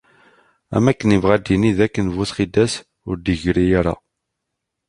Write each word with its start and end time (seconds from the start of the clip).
Am 0.75 0.85
akken 0.91 1.15
ibɣa 1.15 1.33
ad 1.35 1.41
d-yini 1.45 1.71
d 1.77 1.79
akken 1.85 2.07
bu 2.15 2.23
txidas, 2.29 2.73
ur 3.07 3.15
d-igerri 3.17 3.65
ara. 3.79 3.95